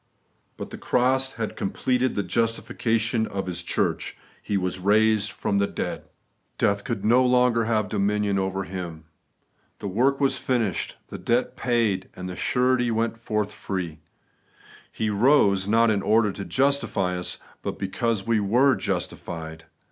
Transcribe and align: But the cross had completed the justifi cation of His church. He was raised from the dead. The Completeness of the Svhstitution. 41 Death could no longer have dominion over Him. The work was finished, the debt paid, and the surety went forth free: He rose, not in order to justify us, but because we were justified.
But 0.57 0.71
the 0.71 0.79
cross 0.79 1.33
had 1.33 1.55
completed 1.55 2.15
the 2.15 2.23
justifi 2.23 2.75
cation 2.75 3.27
of 3.27 3.45
His 3.45 3.61
church. 3.61 4.17
He 4.41 4.57
was 4.57 4.79
raised 4.79 5.29
from 5.29 5.59
the 5.59 5.67
dead. 5.67 6.05
The 6.57 6.65
Completeness 6.65 6.65
of 6.65 6.65
the 6.65 6.65
Svhstitution. 6.65 6.67
41 6.71 6.75
Death 6.75 6.83
could 6.85 7.05
no 7.05 7.25
longer 7.37 7.65
have 7.65 7.87
dominion 7.89 8.39
over 8.39 8.63
Him. 8.63 9.03
The 9.77 9.87
work 9.87 10.19
was 10.19 10.39
finished, 10.39 10.95
the 11.09 11.19
debt 11.19 11.55
paid, 11.55 12.09
and 12.15 12.27
the 12.27 12.35
surety 12.35 12.89
went 12.89 13.19
forth 13.19 13.51
free: 13.51 13.99
He 14.91 15.11
rose, 15.11 15.67
not 15.67 15.91
in 15.91 16.01
order 16.01 16.31
to 16.31 16.45
justify 16.45 17.15
us, 17.19 17.37
but 17.61 17.77
because 17.77 18.25
we 18.25 18.39
were 18.39 18.73
justified. 18.73 19.65